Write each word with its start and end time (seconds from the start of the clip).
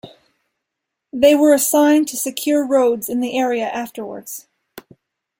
They 1.13 1.35
were 1.35 1.53
assigned 1.53 2.07
to 2.07 2.17
secure 2.17 2.65
roads 2.65 3.07
in 3.07 3.19
the 3.19 3.37
area 3.37 3.65
afterwards. 3.69 4.47